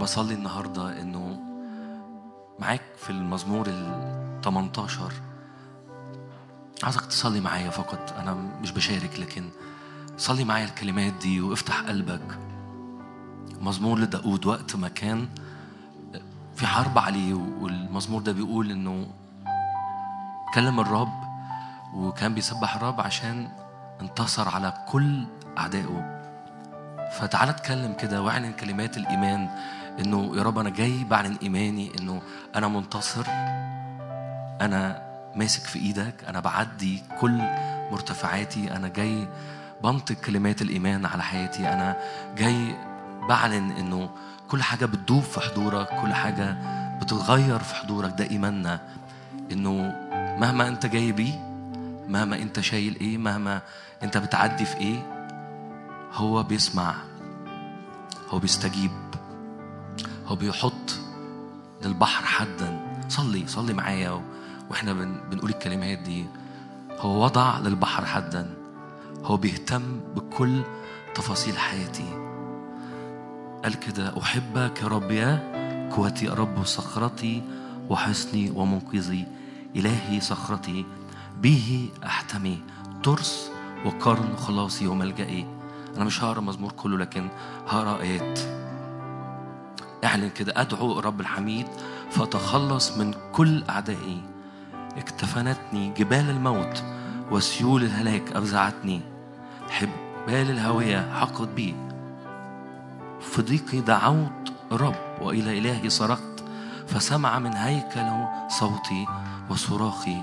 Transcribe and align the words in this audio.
بصلي 0.00 0.34
النهارده 0.34 1.00
إنه 1.00 1.38
معاك 2.58 2.82
في 2.96 3.10
المزمور 3.10 3.66
ال 3.66 4.40
18 4.44 5.12
عايزك 6.82 7.06
تصلي 7.06 7.40
معايا 7.40 7.70
فقط 7.70 8.14
أنا 8.18 8.34
مش 8.34 8.70
بشارك 8.72 9.20
لكن 9.20 9.48
صلي 10.16 10.44
معايا 10.44 10.64
الكلمات 10.64 11.12
دي 11.12 11.40
وافتح 11.40 11.80
قلبك. 11.80 12.38
مزمور 13.60 13.98
لداود 13.98 14.46
وقت 14.46 14.76
ما 14.76 14.88
كان 14.88 15.28
في 16.56 16.66
حرب 16.66 16.98
عليه 16.98 17.34
والمزمور 17.34 18.22
ده 18.22 18.32
بيقول 18.32 18.70
إنه 18.70 19.06
كلم 20.54 20.80
الرب 20.80 21.12
وكان 21.94 22.34
بيسبح 22.34 22.76
الرب 22.76 23.00
عشان 23.00 23.48
انتصر 24.00 24.48
على 24.48 24.72
كل 24.88 25.24
أعدائه. 25.58 26.14
فتعالى 27.18 27.50
اتكلم 27.50 27.92
كده 27.92 28.22
واعلن 28.22 28.52
كلمات 28.52 28.96
الإيمان. 28.96 29.48
إنه 30.00 30.32
يا 30.36 30.42
رب 30.42 30.58
أنا 30.58 30.70
جاي 30.70 31.04
بعلن 31.04 31.36
إيماني 31.42 31.92
إنه 32.00 32.22
أنا 32.56 32.68
منتصر 32.68 33.24
أنا 34.60 35.02
ماسك 35.36 35.62
في 35.62 35.78
إيدك 35.78 36.14
أنا 36.28 36.40
بعدي 36.40 37.02
كل 37.20 37.40
مرتفعاتي 37.92 38.76
أنا 38.76 38.88
جاي 38.88 39.28
بنطق 39.84 40.14
كلمات 40.14 40.62
الإيمان 40.62 41.06
على 41.06 41.22
حياتي 41.22 41.72
أنا 41.72 41.96
جاي 42.36 42.76
بعلن 43.28 43.70
إنه 43.70 44.10
كل 44.48 44.62
حاجة 44.62 44.86
بتدوب 44.86 45.22
في 45.22 45.40
حضورك 45.40 45.88
كل 46.02 46.14
حاجة 46.14 46.56
بتتغير 47.00 47.58
في 47.58 47.74
حضورك 47.74 48.14
ده 48.18 48.30
ايماننا 48.30 48.80
إنه 49.52 49.72
مهما 50.40 50.68
أنت 50.68 50.86
جاي 50.86 51.12
بيه 51.12 51.34
مهما 52.08 52.36
أنت 52.36 52.60
شايل 52.60 52.96
إيه 53.00 53.18
مهما 53.18 53.60
أنت 54.02 54.18
بتعدي 54.18 54.64
في 54.64 54.76
إيه 54.76 55.06
هو 56.12 56.42
بيسمع 56.42 56.94
هو 58.30 58.38
بيستجيب. 58.38 58.90
هو 60.28 60.36
بيحط 60.36 60.98
للبحر 61.84 62.24
حدا. 62.24 63.00
صلي 63.08 63.46
صلي 63.46 63.72
معايا 63.72 64.22
وإحنا 64.70 64.92
بن 64.92 65.20
بنقول 65.30 65.50
الكلمات 65.50 65.98
دي. 65.98 66.26
هو 66.98 67.24
وضع 67.24 67.58
للبحر 67.58 68.04
حدا. 68.06 68.54
هو 69.24 69.36
بيهتم 69.36 70.00
بكل 70.16 70.62
تفاصيل 71.14 71.58
حياتي. 71.58 72.08
قال 73.64 73.74
كده 73.74 74.18
أحبك 74.18 74.82
يا 74.82 74.88
رب 74.88 75.10
يا 75.10 75.88
قوتي 75.96 76.26
يا 76.26 76.34
رب 76.34 76.64
صخرتي 76.64 77.42
وحصني 77.90 78.50
ومنقذي. 78.50 79.26
إلهي 79.76 80.20
صخرتي 80.20 80.86
به 81.40 81.88
أحتمي. 82.04 82.58
ترس 83.02 83.50
وقرن 83.84 84.36
خلاصي 84.36 84.86
وملجئي 84.86 85.46
أنا 85.96 86.04
مش 86.04 86.24
هقرأ 86.24 86.40
مزمور 86.40 86.72
كله 86.72 86.98
لكن 86.98 87.28
هقرأ 87.68 88.00
آيات. 88.00 88.38
اعلن 90.04 90.30
كده 90.30 90.52
أدعو 90.56 91.00
رب 91.00 91.20
الحميد 91.20 91.66
فأتخلص 92.10 92.96
من 92.96 93.14
كل 93.32 93.64
أعدائي. 93.70 94.20
اكتفنتني 94.96 95.92
جبال 95.96 96.30
الموت 96.30 96.82
وسيول 97.30 97.82
الهلاك 97.82 98.32
أفزعتني 98.32 99.00
حبال 99.70 100.50
الهوية 100.50 101.12
حقت 101.20 101.48
بي. 101.48 101.74
في 103.20 103.42
ضيقي 103.42 103.80
دعوت 103.80 104.52
رب 104.72 104.94
وإلى 105.20 105.58
إلهي 105.58 105.90
صرخت 105.90 106.44
فسمع 106.86 107.38
من 107.38 107.52
هيكله 107.52 108.28
صوتي 108.48 109.06
وصراخي. 109.50 110.16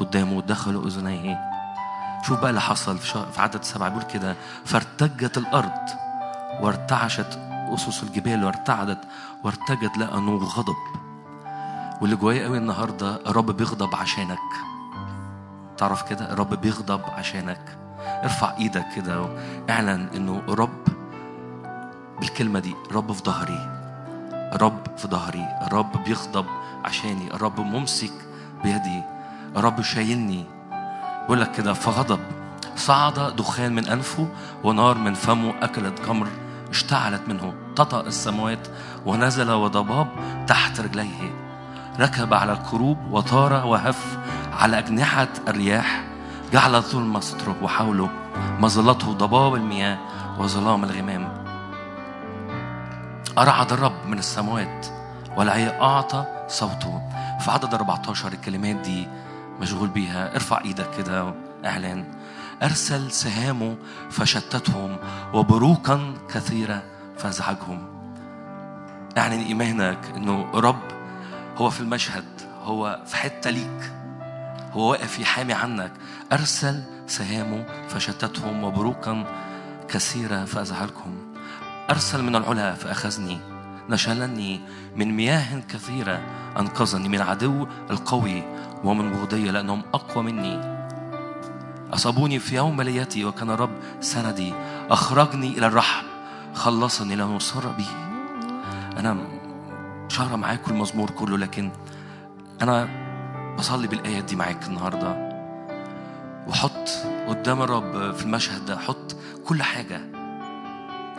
قدامه 0.00 0.42
دخلوا 0.42 0.86
أذنيه. 0.86 1.38
شوف 2.26 2.40
بقى 2.40 2.50
اللي 2.50 2.60
حصل؟ 2.60 2.98
في, 2.98 3.24
في 3.32 3.40
عدد 3.40 3.62
سبعة 3.64 3.88
بيقول 3.88 4.04
كده 4.04 4.36
فارتجت 4.64 5.38
الأرض 5.38 5.88
وارتعشت 6.60 7.38
أسس 7.74 8.02
الجبال 8.02 8.44
وارتعدت 8.44 9.00
وارتجت 9.44 9.98
لأنه 9.98 10.36
غضب. 10.36 10.76
واللي 12.00 12.16
جوايا 12.16 12.44
قوي 12.44 12.58
النهارده 12.58 13.16
الرب 13.26 13.50
بيغضب 13.50 13.94
عشانك. 13.94 14.38
تعرف 15.76 16.02
كده؟ 16.02 16.32
الرب 16.32 16.54
بيغضب 16.54 17.00
عشانك. 17.18 17.78
ارفع 18.00 18.56
إيدك 18.56 18.86
كده 18.96 19.20
واعلن 19.22 20.08
إنه 20.16 20.42
الرب 20.48 20.88
بالكلمة 22.20 22.58
دي 22.60 22.74
الرب 22.90 23.12
في 23.12 23.22
ظهري. 23.24 23.78
الرب 24.32 24.80
في 24.96 25.08
ظهري. 25.08 25.46
الرب 25.66 26.04
بيغضب 26.04 26.46
عشاني. 26.84 27.34
الرب 27.34 27.60
ممسك 27.60 28.12
بيدي. 28.62 29.02
الرب 29.56 29.82
شايلني. 29.82 30.44
بيقول 31.22 31.40
لك 31.40 31.52
كده 31.52 31.72
فغضب. 31.72 32.20
صعد 32.76 33.36
دخان 33.36 33.74
من 33.74 33.88
أنفه 33.88 34.28
ونار 34.64 34.98
من 34.98 35.14
فمه 35.14 35.54
أكلت 35.62 36.00
جمر. 36.06 36.28
اشتعلت 36.70 37.22
منه 37.28 37.54
تطأ 37.76 38.00
السماوات 38.00 38.68
ونزل 39.06 39.50
وضباب 39.50 40.08
تحت 40.46 40.80
رجليه. 40.80 41.48
ركب 42.00 42.34
على 42.34 42.52
الكروب 42.52 42.98
وطار 43.10 43.66
وهف 43.66 44.18
على 44.52 44.78
أجنحة 44.78 45.28
الرياح 45.48 46.04
جعل 46.52 46.74
الظلمة 46.74 47.20
ستره 47.20 47.56
وحوله 47.62 48.10
مظلته 48.58 49.12
ضباب 49.12 49.54
المياه 49.54 49.98
وظلام 50.38 50.84
الغمام. 50.84 51.44
أرعد 53.38 53.72
الرب 53.72 54.06
من 54.06 54.18
السماوات 54.18 54.86
والعي 55.36 55.80
أعطى 55.80 56.24
صوته. 56.48 57.02
في 57.40 57.50
عدد 57.50 57.74
14 57.74 58.32
الكلمات 58.32 58.76
دي 58.76 59.08
مشغول 59.60 59.88
بيها. 59.88 60.34
ارفع 60.34 60.60
إيدك 60.64 60.90
كده 60.98 61.34
أعلان. 61.64 62.04
أرسل 62.62 63.10
سهامه 63.12 63.76
فشتتهم 64.10 64.96
وبروقا 65.34 66.14
كثيره 66.34 66.82
فازعجهم 67.18 67.98
اعلن 69.18 69.40
إيمانك 69.40 69.98
إنه 70.16 70.50
رب 70.54 70.82
هو 71.56 71.70
في 71.70 71.80
المشهد 71.80 72.24
هو 72.62 73.02
في 73.06 73.16
حتة 73.16 73.50
ليك 73.50 73.92
هو 74.72 74.90
واقف 74.90 75.18
يحامي 75.18 75.52
عنك 75.52 75.92
أرسل 76.32 76.82
سهامه 77.06 77.66
فشتتهم 77.88 78.64
وبروقا 78.64 79.24
كثيره 79.88 80.44
فأزعجهم. 80.44 81.34
أرسل 81.90 82.22
من 82.22 82.36
العلا 82.36 82.74
فأخذني 82.74 83.40
نشلني 83.88 84.60
من 84.96 85.16
مياه 85.16 85.60
كثيرة 85.60 86.20
أنقذني 86.58 87.08
من 87.08 87.20
عدو 87.20 87.66
القوي 87.90 88.42
ومن 88.84 89.10
بغضية 89.10 89.50
لأنهم 89.50 89.82
أقوى 89.94 90.24
مني. 90.24 90.77
أصابوني 91.94 92.38
في 92.38 92.56
يوم 92.56 92.76
بليتي 92.76 93.24
وكان 93.24 93.50
الرب 93.50 93.70
سندي. 94.00 94.54
أخرجني 94.90 95.48
إلى 95.58 95.66
الرحم. 95.66 96.06
خلصني 96.54 97.16
لأنه 97.16 97.36
أصر 97.36 97.68
به. 97.68 97.88
أنا 98.98 99.16
مش 100.10 100.20
هقرا 100.20 100.36
معاكم 100.36 100.72
المزمور 100.72 101.10
كله 101.10 101.38
لكن 101.38 101.70
أنا 102.62 102.88
بصلي 103.58 103.86
بالآيات 103.86 104.24
دي 104.24 104.36
معاك 104.36 104.66
النهاردة. 104.66 105.28
وحط 106.48 106.88
قدام 107.28 107.62
الرب 107.62 108.14
في 108.14 108.22
المشهد 108.22 108.66
ده 108.66 108.78
حط 108.78 109.16
كل 109.46 109.62
حاجة. 109.62 110.00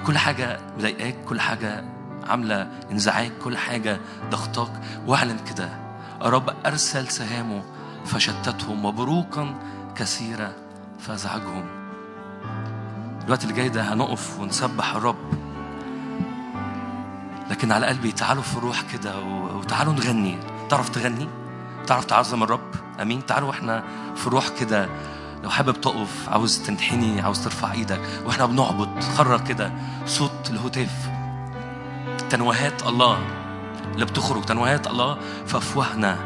كل 0.07 0.17
حاجة 0.17 0.59
مضايقاك 0.77 1.15
كل 1.29 1.39
حاجة 1.39 1.85
عاملة 2.27 2.67
انزعاج 2.91 3.31
كل 3.43 3.57
حاجة 3.57 3.99
ضغطاك. 4.31 4.71
واعلن 5.07 5.37
كده. 5.55 5.69
الرب 6.21 6.53
أرسل 6.65 7.07
سهامه 7.07 7.63
فشتتهم 8.05 8.85
وبروقا 8.85 9.55
كثيرة 9.95 10.55
فأزعجهم. 10.99 11.65
الوقت 13.25 13.43
اللي 13.43 13.53
جاي 13.53 13.69
ده 13.69 13.93
هنقف 13.93 14.39
ونسبح 14.39 14.95
الرب. 14.95 15.33
لكن 17.49 17.71
على 17.71 17.85
قلبي 17.85 18.11
تعالوا 18.11 18.43
في 18.43 18.57
الروح 18.57 18.81
كده 18.81 19.19
وتعالوا 19.21 19.93
نغني. 19.93 20.37
تعرف 20.69 20.89
تغني؟ 20.89 21.29
تعرف 21.87 22.05
تعظم 22.05 22.43
الرب؟ 22.43 22.75
آمين. 23.01 23.25
تعالوا 23.25 23.47
وإحنا 23.47 23.83
في 24.15 24.27
الروح 24.27 24.49
كده. 24.59 24.89
لو 25.43 25.49
حابب 25.49 25.81
تقف 25.81 26.29
عاوز 26.29 26.59
تنحني 26.59 27.21
عاوز 27.21 27.43
ترفع 27.43 27.71
إيدك 27.71 28.01
وإحنا 28.25 28.45
بنعبد 28.45 29.03
خرج 29.03 29.43
كده. 29.43 29.71
صوت 30.05 30.49
الهتاف. 30.49 31.09
تنوهات 32.29 32.87
الله 32.87 33.19
اللي 33.93 34.05
بتخرج 34.05 34.45
تنوهات 34.45 34.87
الله 34.87 35.17
في 35.45 35.57
أفواهنا. 35.57 36.17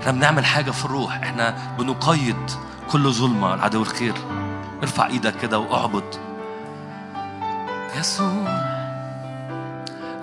إحنا 0.00 0.12
بنعمل 0.12 0.44
حاجة 0.44 0.70
في 0.70 0.84
الروح. 0.84 1.16
إحنا 1.16 1.74
بنقيد 1.78 2.50
كل 2.92 3.12
ظلمة 3.12 3.54
العدو 3.54 3.82
الخير. 3.82 4.14
ارفع 4.82 5.06
إيدك 5.06 5.36
كده 5.36 5.58
واعبد. 5.58 6.14
يسوع 7.98 8.46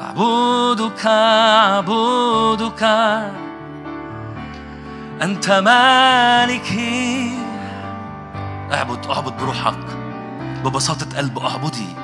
أعبدك 0.01 1.06
أعبدك. 1.06 2.83
أنت 5.21 5.51
مالكي. 5.51 7.38
اعبد 8.74 9.06
اعبد 9.06 9.38
بروحك. 9.38 9.86
ببساطة 10.63 11.18
قلب 11.18 11.39
أعبدي. 11.39 11.95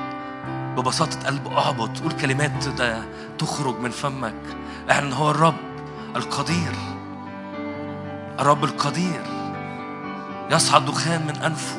ببساطة 0.76 1.26
قلب 1.26 1.46
أعبد. 1.46 1.98
قول 1.98 2.12
كلمات 2.12 2.68
ده 2.68 3.02
تخرج 3.38 3.78
من 3.80 3.90
فمك. 3.90 4.42
اعلن 4.90 5.12
هو 5.12 5.30
الرب 5.30 5.54
القدير. 6.16 6.74
الرب 8.40 8.64
القدير. 8.64 9.35
يصعد 10.50 10.84
دخان 10.84 11.26
من 11.26 11.36
أنفه. 11.36 11.78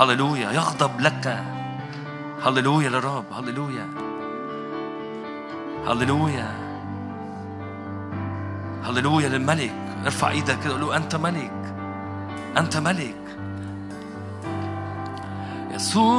هللويا 0.00 0.52
يغضب 0.52 1.00
لك. 1.00 1.44
هللويا 2.44 2.88
للرب 2.88 3.24
هللويا. 3.32 3.88
هللويا. 5.86 6.48
هللويا 8.84 9.28
للملك. 9.28 9.74
ارفع 10.04 10.30
إيدك 10.30 10.58
كده 10.60 10.72
قول 10.72 10.80
له 10.80 10.96
أنت 10.96 11.16
ملك. 11.16 11.74
أنت 12.58 12.76
ملك. 12.76 13.16
يسوع 15.70 16.12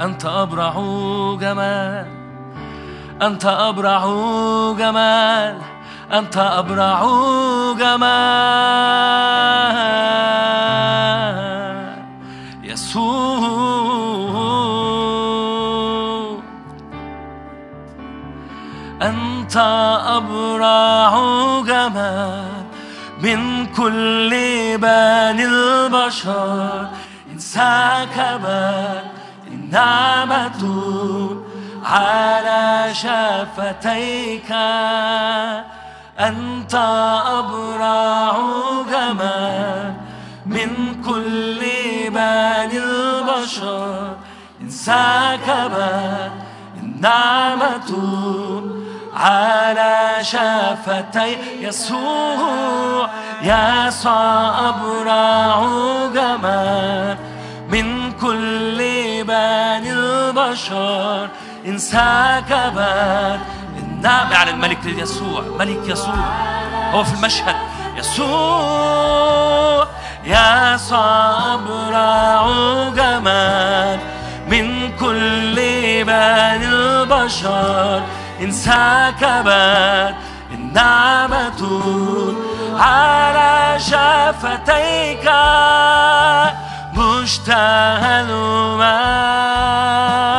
أنت 0.00 0.24
أبرع 0.24 0.72
جمال. 1.40 2.06
أنت 3.22 3.44
أبرع 3.46 4.04
جمال. 4.78 5.71
أنت 6.12 6.36
أبرع 6.36 7.02
جمال 7.78 8.12
يسوع. 12.62 13.22
أنت 19.02 19.56
أبرع 20.06 21.12
جمال 21.66 22.64
من 23.22 23.66
كل 23.66 24.30
بني 24.78 25.44
البشر. 25.46 26.88
إن 27.32 27.38
سكبت 27.38 29.04
النعمة 29.46 30.62
على 31.84 32.94
شفتيك. 32.94 34.52
أنت 36.18 36.74
أبرع 37.26 38.36
جمال 38.90 39.94
من 40.46 41.02
كل 41.02 41.60
بني 42.08 42.78
البشر. 42.78 44.16
إن 44.60 44.70
سكبت 44.70 46.32
النعمة 46.82 47.90
على 49.16 50.18
شفتي 50.20 51.36
يسوع 51.60 53.08
يسوع 53.42 54.68
أبرع 54.68 55.66
جمال 56.14 57.16
من 57.68 58.12
كل 58.12 58.78
بني 59.24 59.92
البشر. 59.92 61.28
إن 61.66 61.78
سكبت 61.78 63.40
النعم 64.02 64.32
على 64.32 64.50
الملك 64.50 64.84
يسوع. 64.84 65.42
ملك 65.58 65.80
يسوع. 65.86 66.14
هو 66.92 67.04
في 67.04 67.14
المشهد. 67.14 67.56
يسوع 67.96 69.86
يسوع 70.24 71.54
أبرع 71.54 72.46
جمال 72.96 74.00
من 74.48 74.96
كل 74.96 75.54
بني 76.04 76.68
البشر. 76.68 78.02
إن 78.40 78.52
سكبت 78.52 80.14
النعمة 80.52 81.62
على 82.78 83.78
شفتيك 83.78 85.30
مشتهى 86.94 88.20
الأمم 88.20 90.31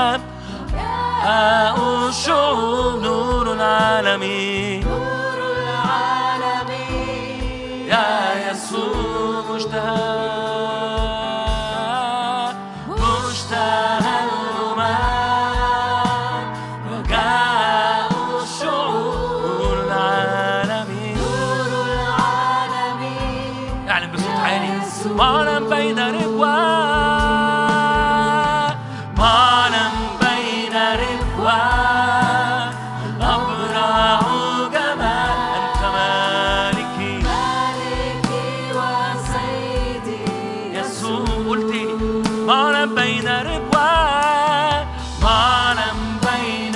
معنا 42.48 42.86
بين 42.86 43.28
ركوان 43.28 44.88
معنا 45.22 45.86
بين 46.22 46.76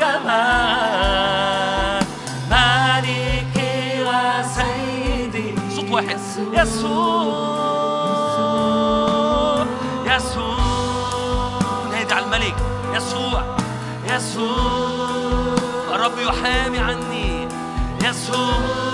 جمال 0.00 1.18
مالكي 2.50 4.04
وسيدي 4.04 5.54
صوت 5.76 5.90
واحد. 5.90 6.18
يسوع 6.52 7.58
يسوع 10.06 10.58
نادي 11.92 12.14
على 12.14 12.24
الملك. 12.24 12.56
يسوع. 12.94 13.56
يسوع. 14.08 15.56
الرب 15.94 16.18
يحامي 16.18 16.78
عني. 16.78 17.48
يسوع. 18.04 18.87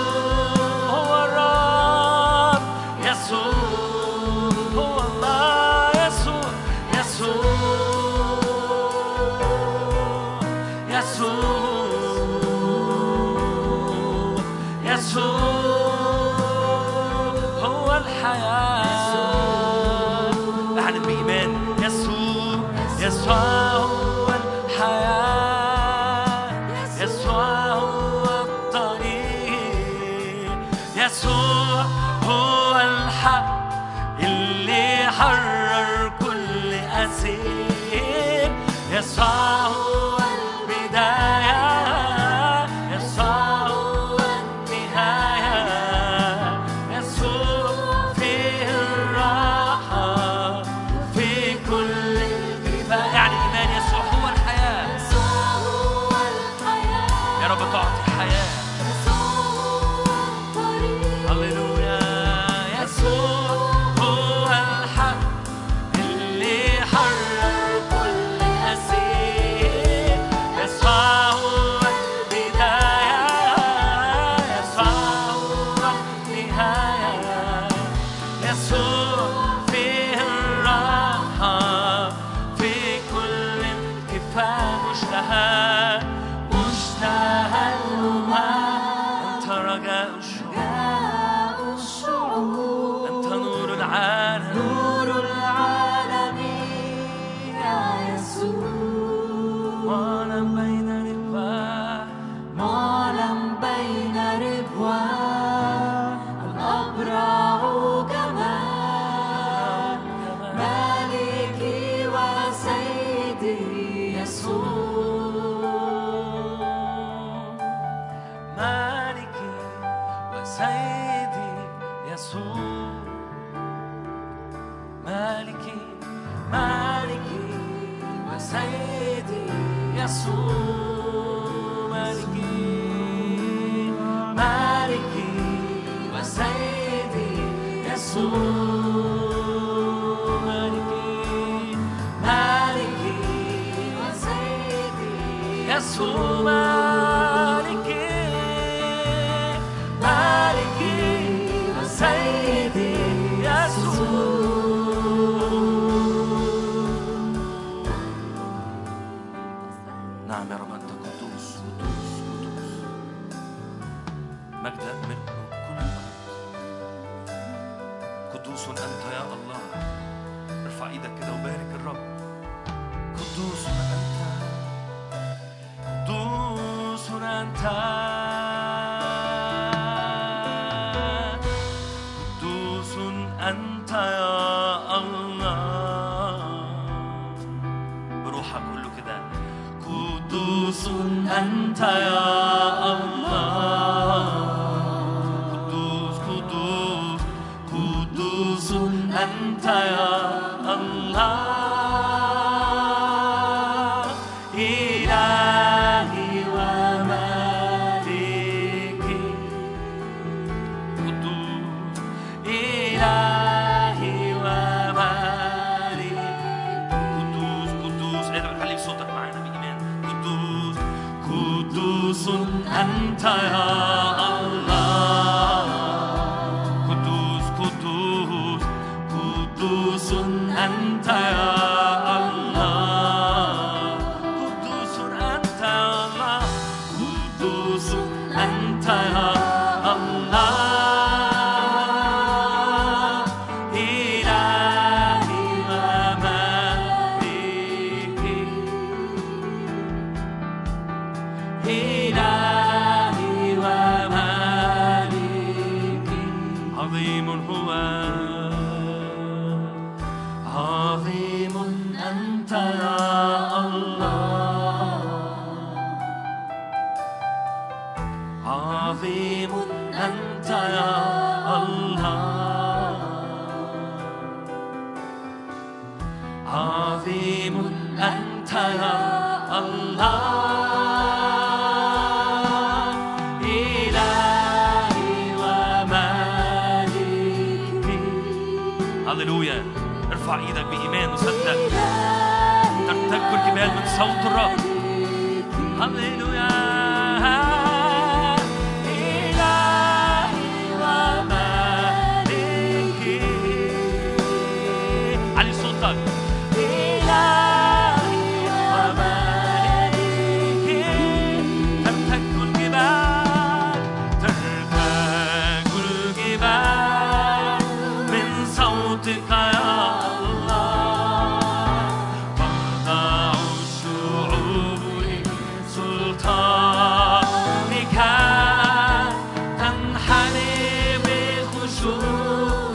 صوت 293.97 294.25
الرب. 294.25 294.59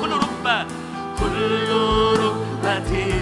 كل 0.02 0.12
ركبة. 0.12 0.66
كل 1.20 1.68
ركبة 2.24 3.19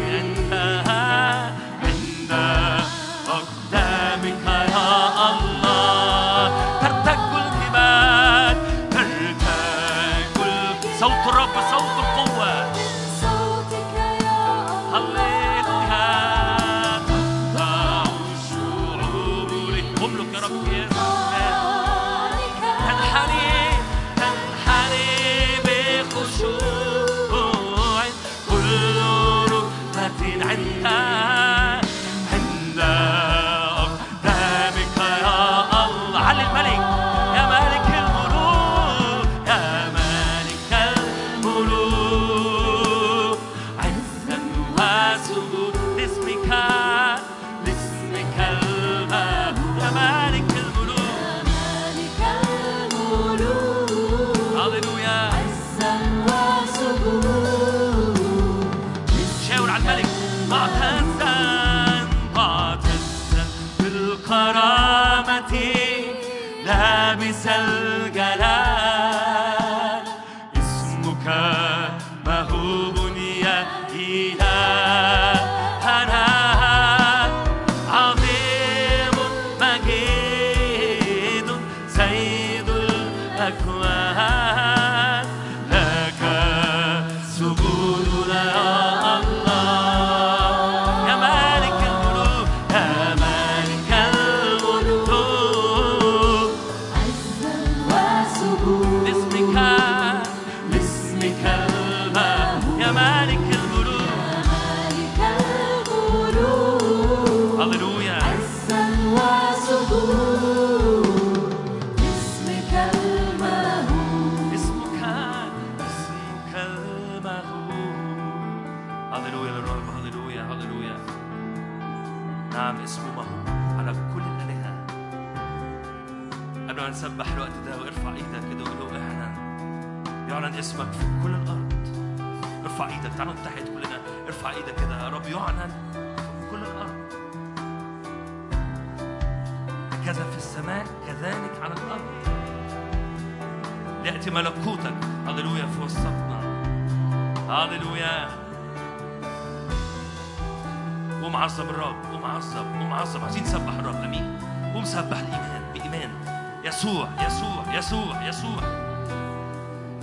plan. 83.68 83.97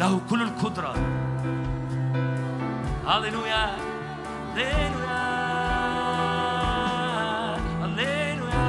له 0.05 0.21
كل 0.29 0.41
القدرة. 0.41 0.93
هللويا 3.07 3.65
هللويا 4.55 5.25
هللويا 7.83 8.67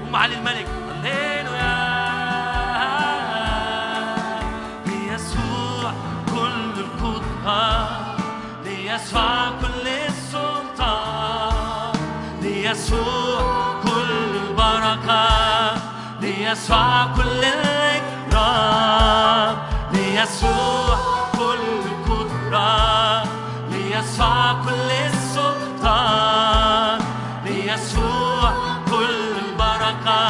قوم 0.00 0.16
علي 0.16 0.34
الملك 0.38 0.66
هللويا 1.04 1.76
ليسوع 4.86 5.92
كل 6.34 6.80
القدرة 6.80 7.88
ليسوع 8.64 9.48
كل 9.60 9.86
السلطان 10.08 11.92
ليسوع 12.42 13.40
كل 13.84 14.10
البركة 14.36 15.28
ليسوع 16.20 17.06
كل 17.16 17.42
ليسوع 19.92 20.96
كل 21.38 21.64
القدرة 21.86 23.22
ليسوع 23.70 24.52
كل 24.52 24.90
السلطان 25.06 27.00
ليسوع 27.44 28.52
كل 28.90 29.14
البركة 29.44 30.24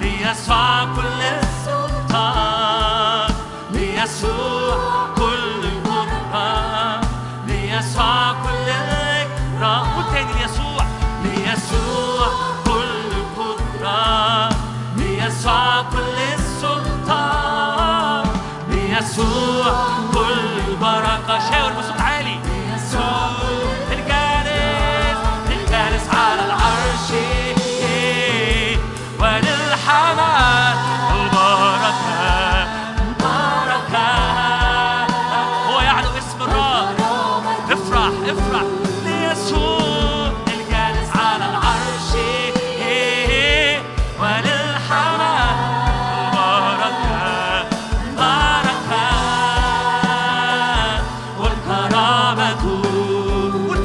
ليسوع 0.00 0.84
كل 0.84 1.19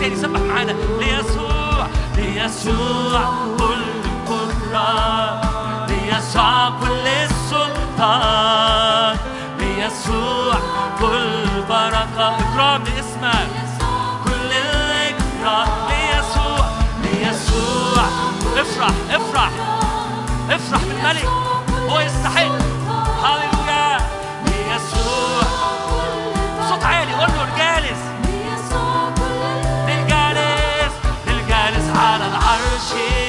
تاني 0.05 0.17
سبح 0.17 0.39
معانا 0.39 0.71
ليسوع 0.71 1.87
ليسوع 2.15 3.21
كل 3.57 3.83
القدرة 4.05 5.41
ليسوع 5.87 6.69
كل 6.69 7.07
السلطان. 7.07 9.17
ليسوع 9.59 10.55
كل 10.99 11.61
بركة 11.69 12.37
إكرام 12.37 12.83
لاسمك 12.83 13.49
كل 14.25 14.51
الإكرام 14.51 15.67
ليسوع 15.89 16.65
ليسوع. 17.03 18.05
افرح 18.57 18.91
افرح. 19.09 19.51
افرح 20.49 20.81
بالملك. 20.83 21.29
هو 21.89 21.99
يستحق. 21.99 22.51
هللويا. 23.23 23.97
ليسوع. 24.45 25.54
change. 32.95 33.24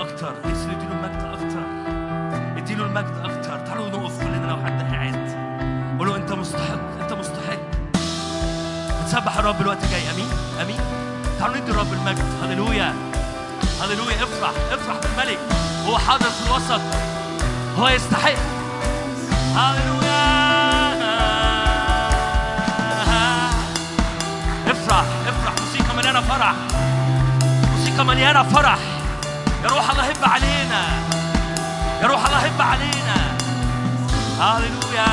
أكتر. 0.00 0.34
اسم 0.52 0.70
اديله 0.70 0.92
المجد 0.92 1.24
أكتر. 1.24 1.64
اديله 2.56 2.84
المجد 2.84 3.14
أكتر. 3.24 3.66
تعالوا 3.66 3.88
نقف 3.88 4.24
كلنا 4.24 4.46
لو 4.46 4.56
حد 4.64 4.82
قاعد 4.92 5.36
قولوا 5.98 6.16
أنت 6.16 6.32
مستحق. 6.32 6.80
أنت 7.02 7.12
مستحق. 7.12 7.58
بتسبح 9.02 9.36
الرب 9.38 9.60
الوقت 9.60 9.84
جاي 9.90 10.10
أمين. 10.10 10.28
أمين. 10.62 10.80
تعالوا 11.38 11.56
ندي 11.56 11.70
الرب 11.70 11.92
المجد. 11.92 12.24
هللويا. 12.42 12.94
هللويا. 13.82 14.24
افرح. 14.24 14.50
افرح 14.72 14.96
بالملك. 15.02 15.38
هو 15.86 15.98
حاضر 15.98 16.30
في 16.30 16.46
الوسط. 16.50 16.80
هو 17.78 17.88
يستحق. 17.88 18.38
هللويا. 19.56 20.20
افرح. 24.70 25.04
افرح. 25.28 25.54
موسيقى 25.60 25.96
مليانة 25.96 26.20
فرح. 26.20 26.54
موسيقى 27.76 28.04
مليانة 28.04 28.42
فرح. 28.42 28.78
يا 29.64 29.68
روح 29.68 29.90
الله 29.90 30.04
هب 30.10 30.24
علينا. 30.24 30.82
يا 32.02 32.06
روح 32.06 32.26
الله 32.26 32.38
هب 32.38 32.62
علينا. 32.62 33.18
هللويا 34.40 35.10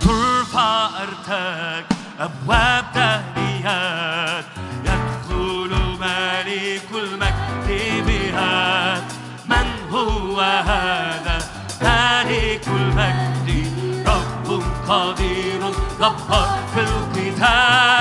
ترفع 0.00 0.88
أرتك 1.02 1.86
أبواب 2.20 2.84
دهريات 2.94 4.44
يدخل 4.84 5.72
ملك 6.00 6.88
المجد 6.94 7.68
بها 8.06 9.00
من 9.48 9.66
هو 9.92 10.40
هذا؟ 10.40 11.38
ملك 11.82 12.66
المجد. 12.68 14.08
رب 14.08 14.62
قدير 14.88 15.62
غفار 16.00 16.58
في 16.74 16.80
القتال. 16.80 17.91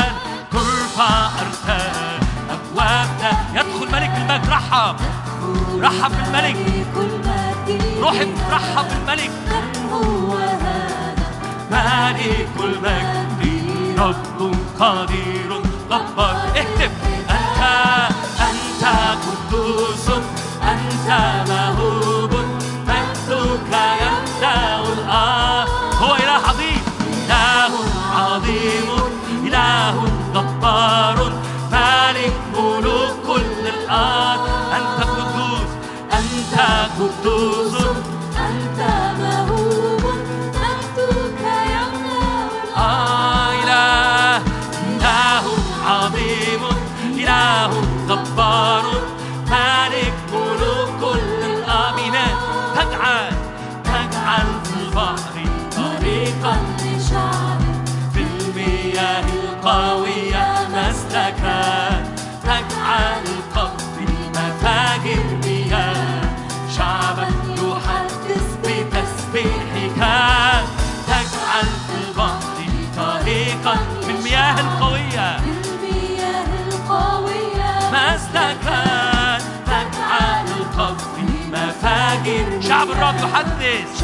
قلبك 4.31 4.49
رحب. 4.49 4.95
رحب 5.81 6.11
بالملك. 6.11 6.55
روح 8.01 8.15
رحب 8.51 8.85
بالملك. 8.89 9.31
ملك 11.71 12.47
المجد 12.59 13.99
رب 13.99 14.55
قدير 14.79 15.61
جبار 15.89 16.35
اهتف 16.55 17.10
شعب 82.61 82.91
الرب 82.91 83.15
يحدث. 83.15 84.03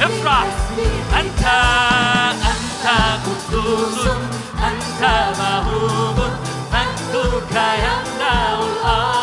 افرح. 0.00 0.46
أنت 1.20 1.44
أنت 2.32 2.86
قدوس. 3.26 4.06
أنت 4.64 5.02
موهوب 5.38 6.18
مجدك 6.72 7.52
يملأ 7.52 8.54
الأرض. 8.54 9.19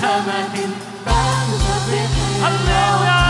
سمك 0.00 0.56
فانتفخ 1.06 2.10
الله 2.48 3.29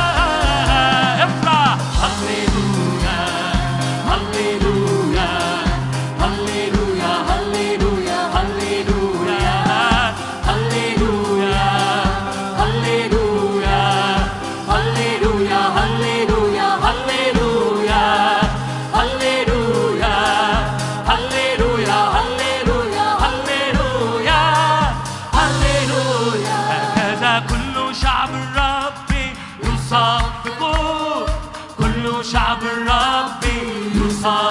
Son. 34.21 34.50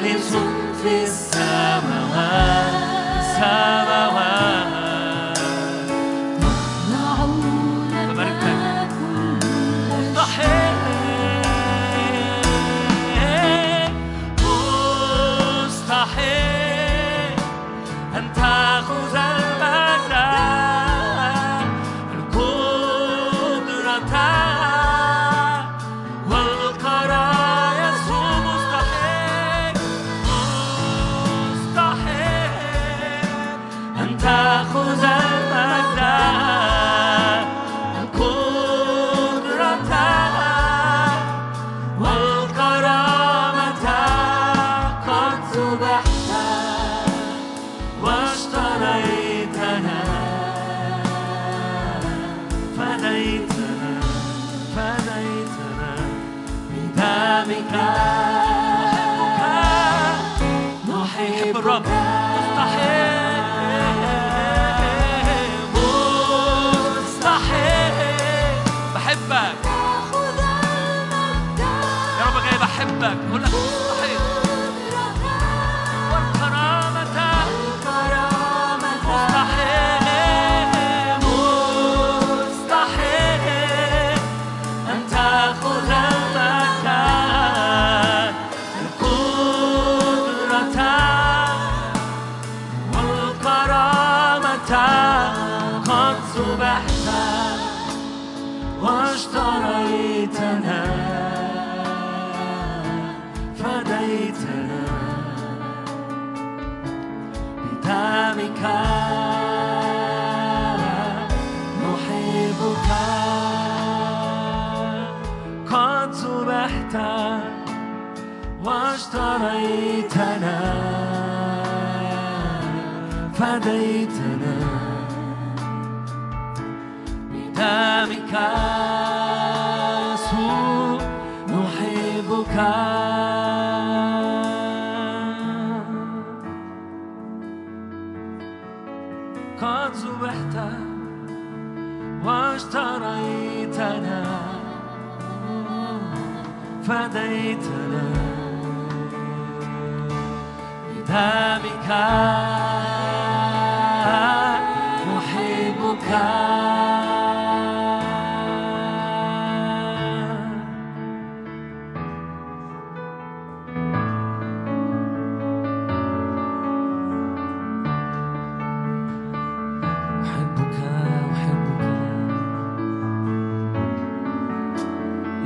جالس 0.00 0.36
في 0.82 1.04
السماوات. 1.04 2.72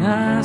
يا 0.03 0.43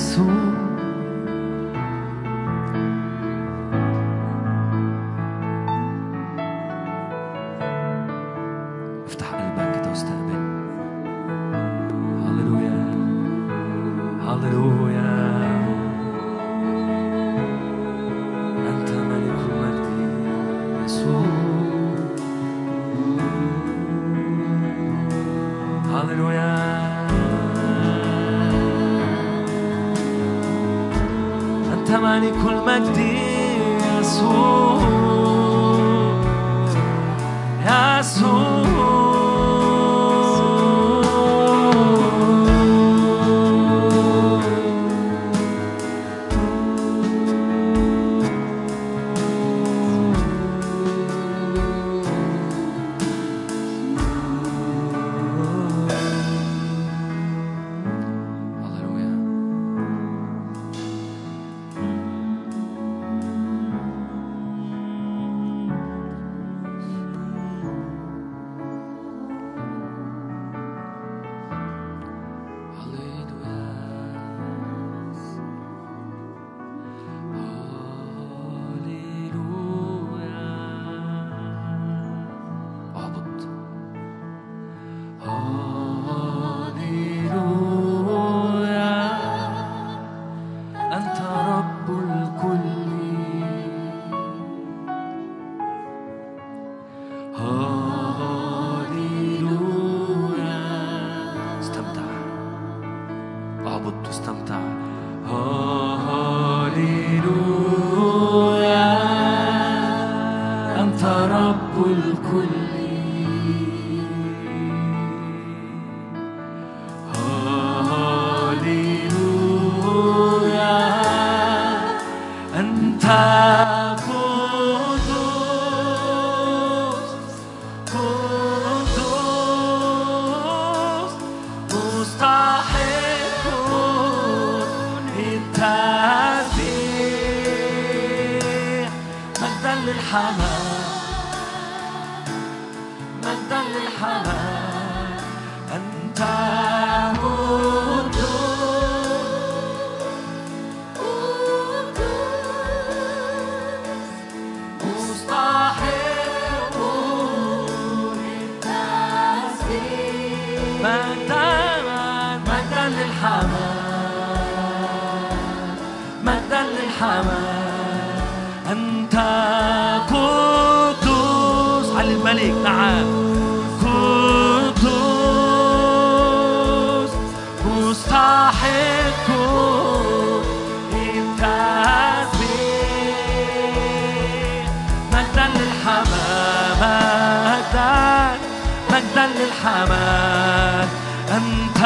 للحمام 189.67 190.87
أنت 191.29 191.77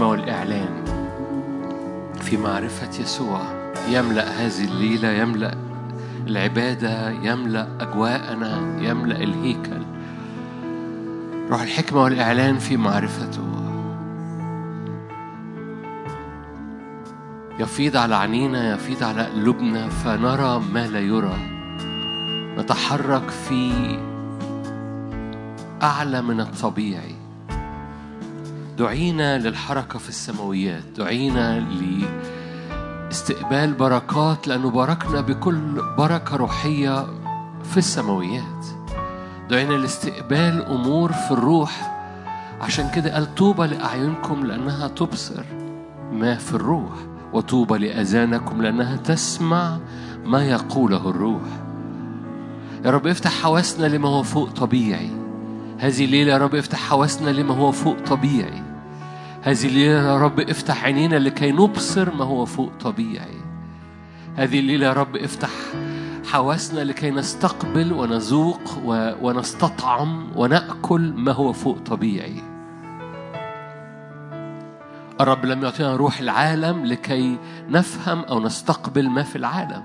الحكمة 0.00 0.10
والإعلان 0.10 0.84
في 2.20 2.36
معرفة 2.36 3.00
يسوع. 3.00 3.40
يملأ 3.88 4.28
هذه 4.28 4.64
الليلة 4.64 5.08
يملأ 5.08 5.54
العبادة 6.26 7.10
يملأ 7.10 7.68
أجواءنا 7.80 8.78
يملأ 8.80 9.16
الهيكل. 9.16 9.82
روح 11.50 11.62
الحكمة 11.62 12.02
والإعلان 12.02 12.58
في 12.58 12.76
معرفته. 12.76 13.50
يفيض 17.58 17.96
على 17.96 18.16
عينينا 18.16 18.74
يفيض 18.74 19.02
على 19.04 19.22
قلوبنا 19.22 19.88
فنرى 19.88 20.62
ما 20.72 20.86
لا 20.86 21.00
يرى. 21.00 21.36
نتحرك 22.58 23.28
في 23.28 23.72
أعلى 25.82 26.22
من 26.22 26.40
الطبيعي. 26.40 27.19
دعينا 28.80 29.38
للحركة 29.38 29.98
في 29.98 30.08
السماويات 30.08 30.82
دعينا 30.96 31.60
لاستقبال 33.08 33.72
بركات 33.72 34.48
لأنه 34.48 34.70
باركنا 34.70 35.20
بكل 35.20 35.82
بركة 35.98 36.36
روحية 36.36 37.06
في 37.62 37.76
السماويات. 37.76 38.66
دعينا 39.50 39.72
لاستقبال 39.72 40.64
أمور 40.64 41.12
في 41.12 41.30
الروح. 41.30 42.00
عشان 42.60 42.90
كده 42.94 43.14
قال 43.14 43.34
طوبى 43.34 43.66
لأعينكم 43.66 44.46
لأنها 44.46 44.88
تبصر 44.88 45.44
ما 46.12 46.34
في 46.34 46.54
الروح 46.54 46.92
وطوبى 47.32 47.78
لأذانكم 47.78 48.62
لأنها 48.62 48.96
تسمع 48.96 49.78
ما 50.24 50.44
يقوله 50.44 51.10
الروح. 51.10 51.42
يا 52.84 52.90
رب 52.90 53.06
افتح 53.06 53.42
حواسنا 53.42 53.86
لما 53.86 54.08
هو 54.08 54.22
فوق 54.22 54.50
طبيعي. 54.50 55.10
هذه 55.78 56.04
الليلة 56.04 56.32
يا 56.32 56.38
رب 56.38 56.54
افتح 56.54 56.78
حواسنا 56.78 57.30
لما 57.30 57.54
هو 57.54 57.72
فوق 57.72 57.96
طبيعي. 58.06 58.69
هذه 59.42 59.66
الليلة 59.66 59.94
يا 59.94 60.18
رب 60.18 60.40
افتح 60.40 60.84
عينينا 60.84 61.16
لكي 61.16 61.52
نبصر 61.52 62.14
ما 62.14 62.24
هو 62.24 62.44
فوق 62.44 62.72
طبيعي. 62.80 63.40
هذه 64.36 64.58
الليلة 64.58 64.86
يا 64.86 64.92
رب 64.92 65.16
افتح 65.16 65.50
حواسنا 66.26 66.80
لكي 66.80 67.10
نستقبل 67.10 67.92
ونذوق 67.92 68.78
ونستطعم 69.22 70.26
ونأكل 70.36 71.12
ما 71.16 71.32
هو 71.32 71.52
فوق 71.52 71.78
طبيعي. 71.78 72.42
الرب 75.20 75.44
لم 75.44 75.62
يعطينا 75.62 75.96
روح 75.96 76.20
العالم 76.20 76.84
لكي 76.86 77.38
نفهم 77.68 78.20
أو 78.20 78.40
نستقبل 78.40 79.08
ما 79.08 79.22
في 79.22 79.36
العالم. 79.36 79.82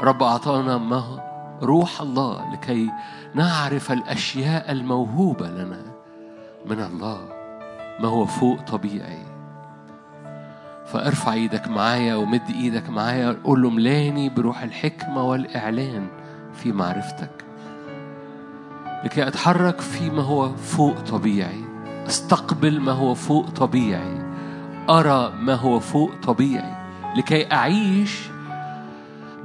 رب 0.00 0.22
أعطانا 0.22 0.78
ما 0.78 1.20
روح 1.62 2.00
الله 2.00 2.52
لكي 2.52 2.90
نعرف 3.34 3.92
الأشياء 3.92 4.72
الموهوبة 4.72 5.48
لنا 5.48 5.82
من 6.66 6.80
الله. 6.80 7.31
ما 8.00 8.08
هو 8.08 8.26
فوق 8.26 8.60
طبيعي. 8.60 9.18
فارفع 10.86 11.32
إيدك 11.32 11.68
معايا 11.68 12.14
ومد 12.14 12.50
إيدك 12.50 12.90
معايا 12.90 13.36
قول 13.44 13.62
له 13.62 13.70
ملاني 13.70 14.28
بروح 14.28 14.62
الحكمة 14.62 15.22
والإعلان 15.22 16.06
في 16.54 16.72
معرفتك. 16.72 17.44
لكي 19.04 19.28
أتحرك 19.28 19.80
فيما 19.80 20.22
هو 20.22 20.52
فوق 20.56 21.00
طبيعي 21.00 21.64
أستقبل 22.06 22.80
ما 22.80 22.92
هو 22.92 23.14
فوق 23.14 23.50
طبيعي 23.50 24.22
أرى 24.90 25.32
ما 25.40 25.54
هو 25.54 25.80
فوق 25.80 26.10
طبيعي. 26.22 26.74
لكي 27.16 27.52
أعيش 27.52 28.28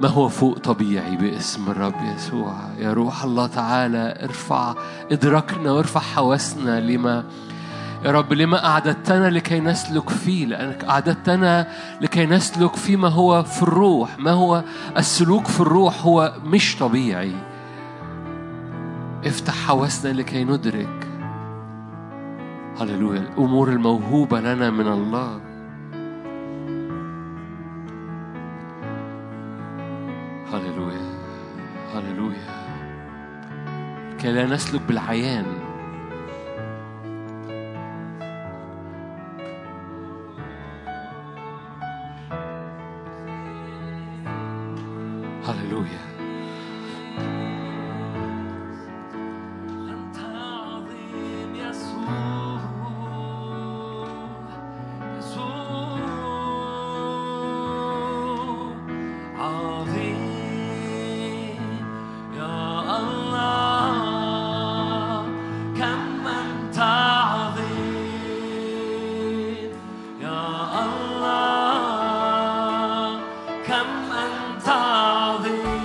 ما 0.01 0.07
هو 0.07 0.29
فوق 0.29 0.59
طبيعي 0.59 1.15
باسم 1.15 1.71
الرب 1.71 1.95
يسوع. 2.15 2.53
يا 2.77 2.93
روح 2.93 3.23
الله 3.23 3.47
تعالى 3.47 4.19
ارفع 4.23 4.75
إدراكنا 5.11 5.71
وارفع 5.71 5.99
حواسنا 5.99 6.79
لما 6.79 7.23
يا 8.05 8.11
رب 8.11 8.33
لما 8.33 8.65
أعددتنا 8.65 9.29
لكي 9.29 9.59
نسلك 9.59 10.09
فيه 10.09 10.45
لأنك 10.45 10.83
أعددتنا 10.83 11.67
لكي 12.01 12.25
نسلك 12.25 12.75
فيما 12.75 13.07
هو 13.07 13.43
في 13.43 13.63
الروح. 13.63 14.19
ما 14.19 14.31
هو 14.31 14.63
السلوك 14.97 15.47
في 15.47 15.59
الروح 15.59 16.05
هو 16.05 16.33
مش 16.43 16.77
طبيعي. 16.77 17.35
افتح 19.25 19.53
حواسنا 19.53 20.13
لكي 20.13 20.43
ندرك. 20.43 21.07
هللويا 22.79 23.19
الأمور 23.19 23.69
الموهوبة 23.69 24.39
لنا 24.39 24.69
من 24.69 24.87
الله. 24.87 25.41
هللويا 30.53 31.17
هللويا. 31.95 32.57
كي 34.19 34.31
لا 34.31 34.45
نسلك 34.45 34.81
بالعيان. 34.87 35.66
أنت 74.17 74.69
عظيم. 74.69 75.76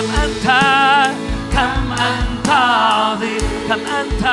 كم 0.00 0.06
أنت 0.06 0.46
كم 1.52 1.92
أنت 1.92 2.48
عظيم 2.48 3.40
كم 3.68 3.80
أنت 3.80 4.24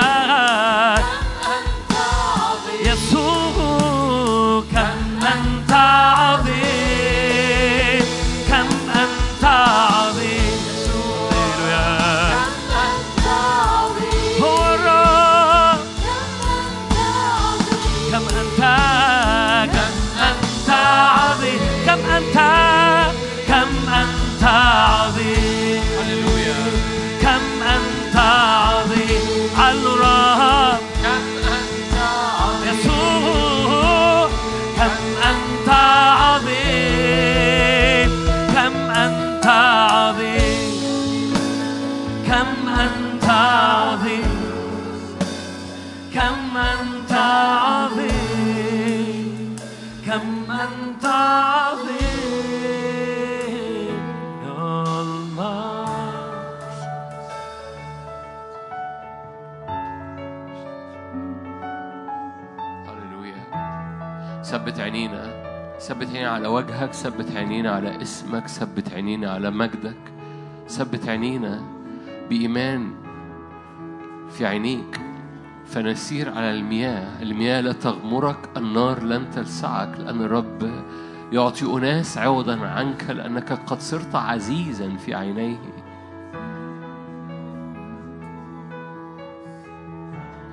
على 66.47 66.55
وجهك 66.55 66.93
ثبت 66.93 67.31
عينينا 67.35 67.71
على 67.71 68.01
اسمك 68.01 68.47
ثبت 68.47 68.93
عينينا 68.93 69.31
على 69.31 69.51
مجدك 69.51 69.97
ثبت 70.67 71.09
عينينا 71.09 71.61
بإيمان 72.29 72.91
في 74.29 74.45
عينيك. 74.45 74.99
فنسير 75.65 76.29
على 76.29 76.51
المياه 76.51 77.21
المياه 77.21 77.61
لا 77.61 77.71
تغمرك 77.71 78.49
النار 78.57 79.03
لن 79.03 79.31
تلسعك 79.31 79.99
لأن 79.99 80.21
الرب 80.21 80.71
يعطي 81.31 81.65
أناس 81.65 82.17
عوضا 82.17 82.59
عنك 82.59 83.09
لأنك 83.09 83.51
قد 83.53 83.79
صرت 83.79 84.15
عزيزا 84.15 84.95
في 84.95 85.15
عينيه. 85.15 85.76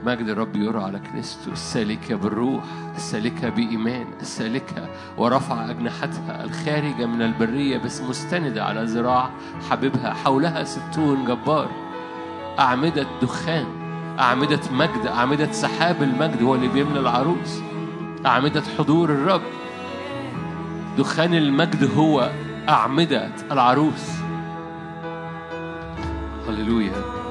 مجد 0.05 0.29
الرب 0.29 0.57
يرى 0.57 0.83
على 0.83 0.99
كنيسته 0.99 1.53
السالكة 1.53 2.15
بالروح 2.15 2.65
السالكة 2.97 3.49
بإيمان 3.49 4.07
السالكة 4.21 4.89
ورفع 5.19 5.71
أجنحتها 5.71 6.45
الخارجة 6.45 7.07
من 7.07 7.23
البرية 7.23 7.79
بس 7.79 8.01
مستندة 8.01 8.65
على 8.65 8.85
ذراع 8.85 9.31
حبيبها. 9.71 10.15
حولها 10.15 10.65
ستون 10.65 11.25
جبار. 11.25 11.69
أعمدة 12.59 13.07
دخان 13.23 13.67
أعمدة 14.19 14.61
مجد 14.73 15.07
أعمدة 15.07 15.53
سحاب 15.53 16.03
المجد 16.03 16.43
هو 16.43 16.55
اللي 16.55 16.69
بيملى 16.69 17.01
العروس. 17.01 17.61
أعمدة 18.27 18.63
حضور 18.79 19.11
الرب. 19.11 19.43
دخان 20.99 21.35
المجد 21.35 21.91
هو 21.97 22.31
أعمدة 22.69 23.31
العروس. 23.53 24.11
هللويا. 26.49 27.24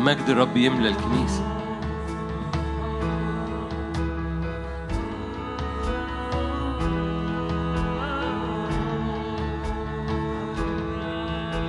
مجد 0.00 0.28
الرب 0.28 0.56
يملى 0.56 0.88
الكنيسة. 0.88 1.44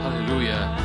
هللويا. 0.03 0.75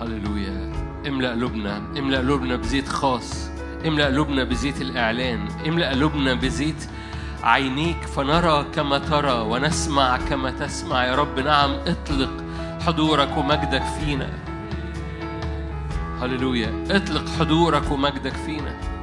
هللويا. 0.00 0.72
املأ 1.06 1.30
قلوبنا 1.30 1.76
املأ 1.98 2.18
قلوبنا 2.18 2.56
بزيت 2.56 2.88
خاص 2.88 3.50
املأ 3.86 4.06
قلوبنا 4.06 4.44
بزيت 4.44 4.80
الإعلان 4.80 5.48
املأ 5.66 5.90
قلوبنا 5.90 6.34
بزيت 6.34 6.88
عينيك 7.42 8.02
فنرى 8.02 8.66
كما 8.74 8.98
ترى 8.98 9.40
ونسمع 9.40 10.16
كما 10.16 10.50
تسمع. 10.50 11.04
يا 11.04 11.14
رب 11.14 11.38
نعم 11.38 11.70
اطلق 11.70 12.43
حضورك 12.86 13.36
ومجدك 13.36 13.82
فينا. 13.82 14.30
هللويا. 16.22 16.84
اطلق 16.90 17.28
حضورك 17.28 17.90
ومجدك 17.90 18.32
فينا. 18.32 18.93